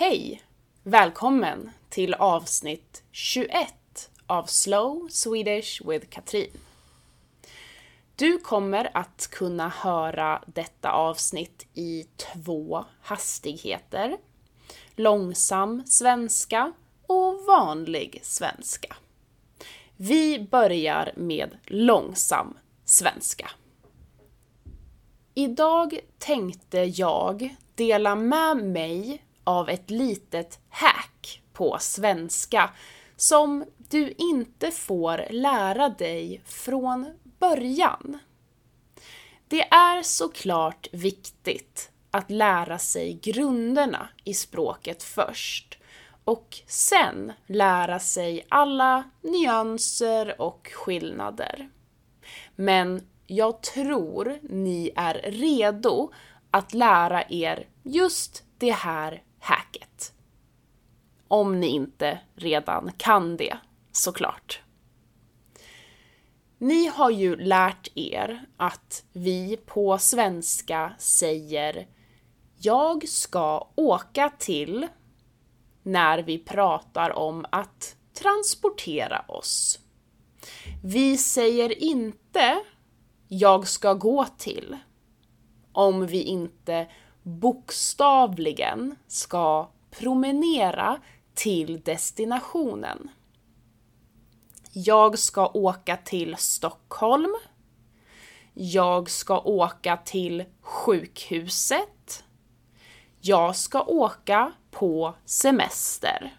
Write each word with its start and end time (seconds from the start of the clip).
Hej! 0.00 0.42
Välkommen 0.82 1.70
till 1.88 2.14
avsnitt 2.14 3.02
21 3.10 4.10
av 4.26 4.44
Slow 4.44 5.08
Swedish 5.10 5.82
with 5.88 6.06
Katrin. 6.08 6.50
Du 8.16 8.38
kommer 8.38 8.90
att 8.96 9.28
kunna 9.30 9.68
höra 9.68 10.42
detta 10.46 10.92
avsnitt 10.92 11.66
i 11.74 12.04
två 12.16 12.84
hastigheter. 13.02 14.16
Långsam 14.96 15.82
svenska 15.86 16.72
och 17.06 17.44
vanlig 17.46 18.20
svenska. 18.22 18.96
Vi 19.96 20.48
börjar 20.50 21.12
med 21.16 21.58
långsam 21.66 22.58
svenska. 22.84 23.50
Idag 25.34 25.98
tänkte 26.18 26.78
jag 26.78 27.56
dela 27.74 28.16
med 28.16 28.56
mig 28.56 29.22
av 29.48 29.68
ett 29.68 29.90
litet 29.90 30.60
hack 30.68 31.42
på 31.52 31.76
svenska 31.80 32.70
som 33.16 33.64
du 33.76 34.14
inte 34.18 34.70
får 34.70 35.26
lära 35.30 35.88
dig 35.88 36.42
från 36.44 37.06
början. 37.38 38.18
Det 39.48 39.62
är 39.62 40.02
såklart 40.02 40.88
viktigt 40.92 41.90
att 42.10 42.30
lära 42.30 42.78
sig 42.78 43.18
grunderna 43.22 44.08
i 44.24 44.34
språket 44.34 45.02
först 45.02 45.78
och 46.24 46.58
sen 46.66 47.32
lära 47.46 47.98
sig 47.98 48.46
alla 48.48 49.10
nyanser 49.22 50.40
och 50.40 50.70
skillnader. 50.74 51.70
Men 52.56 53.08
jag 53.26 53.62
tror 53.62 54.38
ni 54.42 54.92
är 54.96 55.14
redo 55.14 56.12
att 56.50 56.74
lära 56.74 57.24
er 57.28 57.66
just 57.82 58.44
det 58.58 58.72
här. 58.72 59.22
Om 61.28 61.60
ni 61.60 61.66
inte 61.66 62.20
redan 62.34 62.92
kan 62.96 63.36
det, 63.36 63.58
såklart. 63.92 64.62
Ni 66.58 66.86
har 66.86 67.10
ju 67.10 67.36
lärt 67.36 67.88
er 67.94 68.46
att 68.56 69.04
vi 69.12 69.56
på 69.56 69.98
svenska 69.98 70.92
säger 70.98 71.86
jag 72.60 73.08
ska 73.08 73.68
åka 73.74 74.30
till 74.38 74.86
när 75.82 76.18
vi 76.18 76.38
pratar 76.38 77.10
om 77.18 77.46
att 77.50 77.96
transportera 78.14 79.24
oss. 79.28 79.78
Vi 80.84 81.18
säger 81.18 81.82
inte 81.82 82.58
jag 83.28 83.68
ska 83.68 83.94
gå 83.94 84.26
till 84.38 84.76
om 85.72 86.06
vi 86.06 86.22
inte 86.22 86.88
bokstavligen 87.22 88.96
ska 89.06 89.70
promenera 89.90 91.00
till 91.38 91.80
destinationen. 91.80 93.10
Jag 94.72 95.18
ska 95.18 95.48
åka 95.48 95.96
till 95.96 96.36
Stockholm. 96.38 97.34
Jag 98.54 99.10
ska 99.10 99.40
åka 99.40 99.96
till 99.96 100.44
sjukhuset. 100.60 102.24
Jag 103.20 103.56
ska 103.56 103.82
åka 103.82 104.52
på 104.70 105.14
semester. 105.24 106.38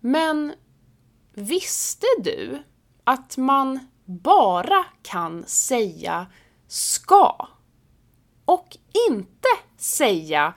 Men 0.00 0.52
visste 1.32 2.06
du 2.18 2.62
att 3.04 3.36
man 3.36 3.88
bara 4.04 4.84
kan 5.02 5.44
säga 5.46 6.26
ska 6.66 7.48
och 8.44 8.76
inte 9.10 9.48
säga 9.76 10.54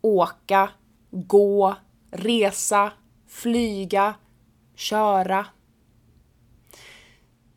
åka, 0.00 0.70
gå, 1.10 1.76
resa, 2.10 2.92
flyga, 3.28 4.14
köra. 4.74 5.46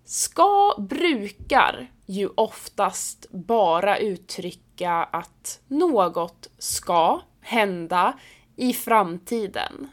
Ska 0.05 0.75
brukar 0.89 1.91
ju 2.05 2.29
oftast 2.35 3.31
bara 3.31 3.97
uttrycka 3.97 4.91
att 4.93 5.61
något 5.67 6.49
ska 6.57 7.21
hända 7.41 8.19
i 8.55 8.73
framtiden. 8.73 9.89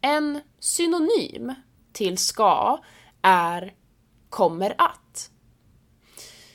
En 0.00 0.40
synonym 0.58 1.54
till 1.92 2.18
ska 2.18 2.80
är 3.22 3.74
kommer 4.30 4.74
att. 4.78 5.30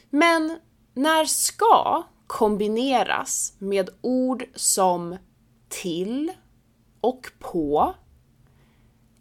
Men 0.10 0.60
när 0.94 1.26
ska 1.26 2.04
kombineras 2.28 3.54
med 3.60 3.90
ord 4.02 4.44
som 4.56 5.18
till 5.70 6.32
och 7.02 7.32
på 7.40 7.94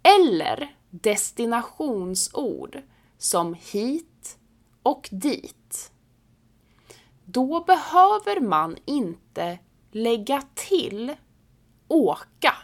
eller 0.02 0.74
destinationsord 0.91 2.82
som 3.18 3.54
hit 3.54 4.38
och 4.82 5.08
dit. 5.12 5.92
Då 7.24 7.64
behöver 7.64 8.40
man 8.40 8.76
inte 8.84 9.58
lägga 9.92 10.42
till 10.54 11.16
åka. 11.88 12.54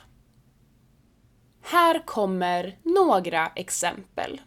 Här 1.62 2.06
kommer 2.06 2.78
några 2.82 3.46
exempel. 3.46 4.40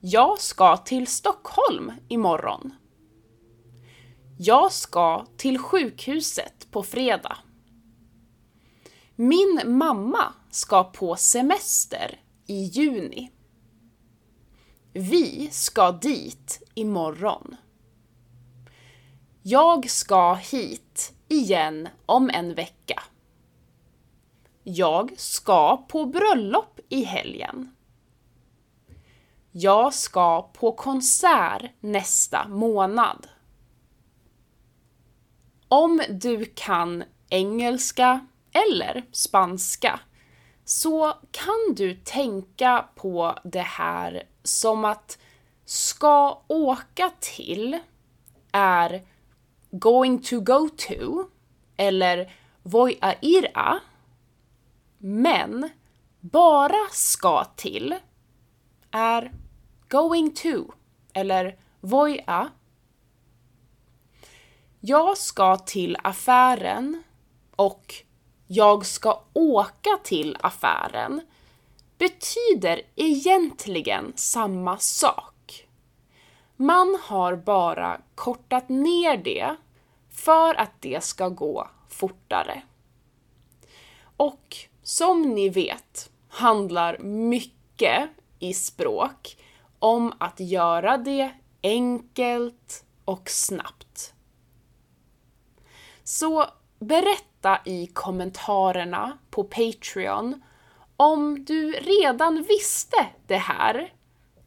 Jag 0.00 0.40
ska 0.40 0.76
till 0.76 1.06
Stockholm 1.06 1.92
imorgon. 2.08 2.74
Jag 4.38 4.72
ska 4.72 5.26
till 5.36 5.58
sjukhuset 5.58 6.66
på 6.70 6.82
fredag. 6.82 7.36
Min 9.16 9.62
mamma 9.64 10.32
ska 10.50 10.84
på 10.84 11.16
semester 11.16 12.20
i 12.46 12.62
juni. 12.62 13.30
Vi 14.92 15.48
ska 15.50 15.92
dit 15.92 16.62
imorgon. 16.74 17.56
Jag 19.42 19.90
ska 19.90 20.34
hit 20.34 21.12
igen 21.28 21.88
om 22.06 22.30
en 22.30 22.54
vecka. 22.54 23.02
Jag 24.62 25.14
ska 25.16 25.76
på 25.88 26.06
bröllop 26.06 26.80
i 26.88 27.04
helgen. 27.04 27.74
Jag 29.52 29.94
ska 29.94 30.42
på 30.42 30.72
konsert 30.72 31.70
nästa 31.80 32.48
månad. 32.48 33.26
Om 35.68 36.02
du 36.10 36.44
kan 36.44 37.04
engelska 37.28 38.26
eller 38.54 39.04
spanska 39.12 40.00
så 40.64 41.14
kan 41.30 41.74
du 41.76 41.94
tänka 41.94 42.88
på 42.94 43.38
det 43.44 43.60
här 43.60 44.22
som 44.42 44.84
att 44.84 45.18
ska 45.64 46.42
åka 46.46 47.10
till 47.20 47.78
är 48.52 49.06
going 49.70 50.22
to 50.22 50.40
go 50.40 50.68
to 50.76 51.24
eller 51.76 52.32
voy 52.62 52.98
a 53.00 53.14
ir 53.20 53.50
a 53.54 53.80
men 54.98 55.70
bara 56.20 56.88
ska 56.90 57.44
till 57.44 57.94
är 58.90 59.32
going 59.88 60.34
to 60.34 60.72
eller 61.12 61.58
voy 61.80 62.20
a. 62.26 62.48
Jag 64.80 65.18
ska 65.18 65.56
till 65.56 65.96
affären 66.02 67.02
och 67.56 67.94
jag 68.46 68.86
ska 68.86 69.22
åka 69.32 69.98
till 70.02 70.36
affären 70.40 71.20
betyder 71.98 72.82
egentligen 72.96 74.12
samma 74.16 74.78
sak. 74.78 75.66
Man 76.56 76.98
har 77.02 77.36
bara 77.36 78.00
kortat 78.14 78.68
ner 78.68 79.16
det 79.16 79.56
för 80.10 80.54
att 80.54 80.72
det 80.80 81.04
ska 81.04 81.28
gå 81.28 81.68
fortare. 81.88 82.62
Och 84.16 84.56
som 84.82 85.22
ni 85.22 85.48
vet 85.48 86.10
handlar 86.28 86.98
mycket 86.98 88.10
i 88.38 88.54
språk 88.54 89.36
om 89.78 90.12
att 90.18 90.40
göra 90.40 90.96
det 90.96 91.30
enkelt 91.62 92.84
och 93.04 93.30
snabbt. 93.30 94.14
Så 96.04 96.46
berätta 96.78 97.33
i 97.64 97.86
kommentarerna 97.86 99.18
på 99.30 99.44
Patreon 99.44 100.42
om 100.96 101.44
du 101.44 101.72
redan 101.72 102.42
visste 102.42 103.06
det 103.26 103.36
här 103.36 103.92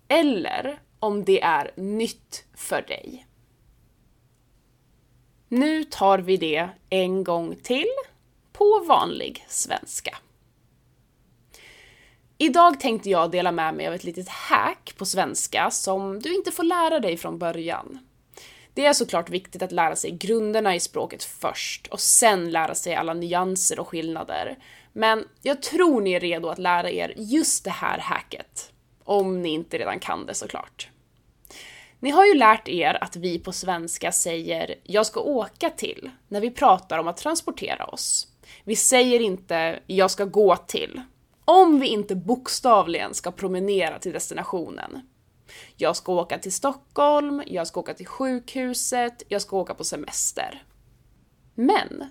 eller 0.08 0.80
om 1.00 1.24
det 1.24 1.42
är 1.42 1.72
nytt 1.76 2.46
för 2.56 2.82
dig. 2.82 3.28
Nu 5.48 5.84
tar 5.84 6.20
vi 6.20 6.38
det 6.38 6.70
en 6.90 7.24
gång 7.24 7.56
till 7.56 7.94
på 8.54 8.84
vanlig 8.88 9.46
svenska. 9.48 10.18
Idag 12.38 12.80
tänkte 12.80 13.10
jag 13.10 13.32
dela 13.32 13.52
med 13.52 13.74
mig 13.74 13.88
av 13.88 13.94
ett 13.94 14.04
litet 14.04 14.30
hack 14.30 14.94
på 14.98 15.06
svenska 15.06 15.72
som 15.72 16.20
du 16.20 16.36
inte 16.36 16.52
får 16.52 16.64
lära 16.64 17.00
dig 17.00 17.18
från 17.18 17.38
början. 17.40 18.07
Det 18.78 18.86
är 18.86 18.94
såklart 18.94 19.30
viktigt 19.30 19.62
att 19.62 19.72
lära 19.72 19.96
sig 19.96 20.12
grunderna 20.12 20.76
i 20.76 20.80
språket 20.80 21.24
först 21.24 21.88
och 21.88 22.00
sen 22.00 22.52
lära 22.52 22.76
sig 22.76 22.96
alla 22.96 23.14
nyanser 23.14 23.80
och 23.80 23.88
skillnader. 23.88 24.58
Men 24.94 25.28
jag 25.42 25.62
tror 25.62 26.02
ni 26.02 26.12
är 26.12 26.20
redo 26.20 26.50
att 26.50 26.60
lära 26.60 26.92
er 26.92 27.14
just 27.18 27.64
det 27.64 27.70
här 27.70 28.00
hacket. 28.00 28.72
Om 29.04 29.42
ni 29.42 29.50
inte 29.50 29.78
redan 29.78 30.00
kan 30.00 30.26
det 30.26 30.34
såklart. 30.34 30.90
Ni 32.00 32.10
har 32.10 32.26
ju 32.26 32.34
lärt 32.34 32.68
er 32.68 33.04
att 33.04 33.16
vi 33.16 33.40
på 33.40 33.52
svenska 33.52 34.12
säger 34.12 34.76
“jag 34.84 35.06
ska 35.06 35.20
åka 35.20 35.70
till” 35.70 36.10
när 36.28 36.42
vi 36.42 36.52
pratar 36.52 36.98
om 36.98 37.08
att 37.08 37.18
transportera 37.18 37.86
oss. 37.86 38.28
Vi 38.64 38.76
säger 38.76 39.20
inte 39.20 39.80
“jag 39.88 40.12
ska 40.12 40.26
gå 40.26 40.56
till” 40.56 41.02
om 41.46 41.80
vi 41.80 41.88
inte 41.88 42.16
bokstavligen 42.16 43.14
ska 43.14 43.32
promenera 43.32 44.00
till 44.00 44.14
destinationen. 44.14 45.02
Jag 45.76 45.96
ska 45.96 46.12
åka 46.14 46.38
till 46.38 46.54
Stockholm, 46.54 47.44
jag 47.48 47.68
ska 47.68 47.80
åka 47.80 47.94
till 47.94 48.08
sjukhuset, 48.08 49.24
jag 49.28 49.42
ska 49.42 49.58
åka 49.58 49.74
på 49.74 49.84
semester. 49.84 50.64
Men 51.56 52.06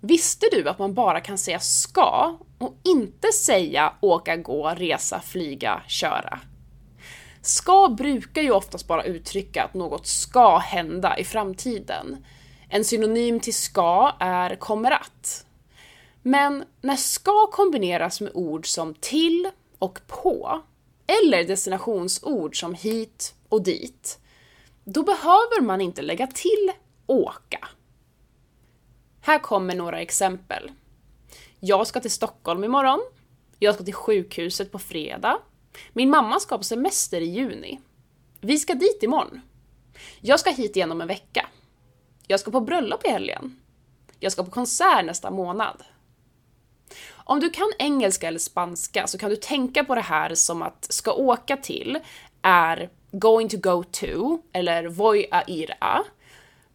visste 0.00 0.46
du 0.52 0.68
att 0.68 0.78
man 0.78 0.94
bara 0.94 1.20
kan 1.20 1.38
säga 1.38 1.60
ska 1.60 2.36
och 2.58 2.74
inte 2.84 3.32
säga 3.32 3.92
åka, 4.00 4.36
gå, 4.36 4.68
resa, 4.68 5.20
flyga, 5.20 5.82
köra? 5.88 6.40
Ska 7.42 7.88
brukar 7.88 8.42
ju 8.42 8.50
oftast 8.50 8.86
bara 8.86 9.04
uttrycka 9.04 9.64
att 9.64 9.74
något 9.74 10.06
ska 10.06 10.58
hända 10.58 11.18
i 11.18 11.24
framtiden. 11.24 12.24
En 12.68 12.84
synonym 12.84 13.40
till 13.40 13.54
ska 13.54 14.16
är 14.20 14.56
kommer 14.56 14.90
att. 14.90 15.46
Men 16.22 16.64
när 16.80 16.96
ska 16.96 17.46
kombineras 17.46 18.20
med 18.20 18.30
ord 18.34 18.66
som 18.66 18.94
till 18.94 19.50
och 19.78 20.00
på, 20.06 20.62
eller 21.18 21.44
destinationsord 21.44 22.60
som 22.60 22.74
hit 22.74 23.34
och 23.48 23.62
dit, 23.62 24.18
då 24.84 25.02
behöver 25.02 25.60
man 25.60 25.80
inte 25.80 26.02
lägga 26.02 26.26
till 26.26 26.72
åka. 27.06 27.68
Här 29.20 29.38
kommer 29.38 29.74
några 29.74 30.00
exempel. 30.00 30.70
Jag 31.60 31.86
ska 31.86 32.00
till 32.00 32.10
Stockholm 32.10 32.64
imorgon. 32.64 33.00
Jag 33.58 33.74
ska 33.74 33.84
till 33.84 33.94
sjukhuset 33.94 34.72
på 34.72 34.78
fredag. 34.78 35.38
Min 35.92 36.10
mamma 36.10 36.40
ska 36.40 36.58
på 36.58 36.64
semester 36.64 37.20
i 37.20 37.24
juni. 37.24 37.80
Vi 38.40 38.58
ska 38.58 38.74
dit 38.74 39.02
imorgon. 39.02 39.40
Jag 40.20 40.40
ska 40.40 40.50
hit 40.50 40.76
igen 40.76 40.92
om 40.92 41.00
en 41.00 41.08
vecka. 41.08 41.48
Jag 42.26 42.40
ska 42.40 42.50
på 42.50 42.60
bröllop 42.60 43.04
i 43.04 43.08
helgen. 43.08 43.60
Jag 44.20 44.32
ska 44.32 44.44
på 44.44 44.50
konsert 44.50 45.04
nästa 45.04 45.30
månad. 45.30 45.82
Om 47.24 47.40
du 47.40 47.50
kan 47.50 47.72
engelska 47.78 48.28
eller 48.28 48.38
spanska 48.38 49.06
så 49.06 49.18
kan 49.18 49.30
du 49.30 49.36
tänka 49.36 49.84
på 49.84 49.94
det 49.94 50.00
här 50.00 50.34
som 50.34 50.62
att 50.62 50.86
ska 50.92 51.12
åka 51.12 51.56
till 51.56 51.98
är 52.42 52.90
going 53.10 53.48
to 53.48 53.56
go 53.56 53.84
to 53.84 54.38
eller 54.52 54.88
voy 54.88 55.26
a 55.30 55.42
ir 55.46 55.74
a 55.80 56.02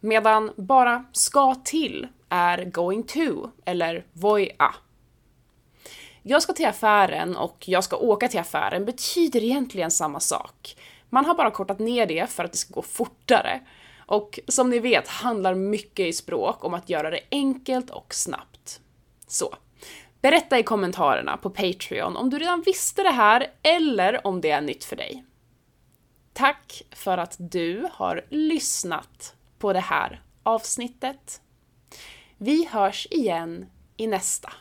medan 0.00 0.52
bara 0.56 1.04
ska 1.12 1.54
till 1.54 2.06
är 2.28 2.64
going 2.64 3.02
to 3.02 3.50
eller 3.64 4.04
voy 4.12 4.50
a. 4.58 4.74
Jag 6.22 6.42
ska 6.42 6.52
till 6.52 6.66
affären 6.66 7.36
och 7.36 7.64
jag 7.68 7.84
ska 7.84 7.96
åka 7.96 8.28
till 8.28 8.40
affären 8.40 8.84
betyder 8.84 9.44
egentligen 9.44 9.90
samma 9.90 10.20
sak. 10.20 10.76
Man 11.10 11.24
har 11.24 11.34
bara 11.34 11.50
kortat 11.50 11.78
ner 11.78 12.06
det 12.06 12.30
för 12.30 12.44
att 12.44 12.52
det 12.52 12.58
ska 12.58 12.74
gå 12.74 12.82
fortare. 12.82 13.60
Och 14.06 14.40
som 14.48 14.70
ni 14.70 14.78
vet 14.78 15.08
handlar 15.08 15.54
mycket 15.54 16.06
i 16.06 16.12
språk 16.12 16.64
om 16.64 16.74
att 16.74 16.88
göra 16.88 17.10
det 17.10 17.20
enkelt 17.30 17.90
och 17.90 18.14
snabbt. 18.14 18.80
Så, 19.26 19.54
berätta 20.20 20.58
i 20.58 20.62
kommentarerna 20.62 21.36
på 21.36 21.50
Patreon 21.50 22.16
om 22.16 22.30
du 22.30 22.38
redan 22.38 22.62
visste 22.62 23.02
det 23.02 23.10
här 23.10 23.46
eller 23.62 24.26
om 24.26 24.40
det 24.40 24.50
är 24.50 24.60
nytt 24.60 24.84
för 24.84 24.96
dig. 24.96 25.24
Tack 26.32 26.82
för 26.90 27.18
att 27.18 27.36
du 27.38 27.88
har 27.92 28.24
lyssnat 28.28 29.34
på 29.58 29.72
det 29.72 29.80
här 29.80 30.22
avsnittet. 30.42 31.40
Vi 32.38 32.68
hörs 32.70 33.06
igen 33.10 33.66
i 33.96 34.06
nästa. 34.06 34.52